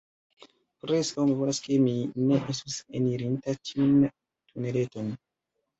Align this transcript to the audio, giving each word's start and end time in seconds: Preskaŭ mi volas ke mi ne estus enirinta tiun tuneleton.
Preskaŭ 0.85 1.25
mi 1.27 1.35
volas 1.41 1.59
ke 1.67 1.77
mi 1.85 1.93
ne 2.31 2.41
estus 2.55 2.81
enirinta 3.03 3.57
tiun 3.69 3.95
tuneleton. 4.11 5.19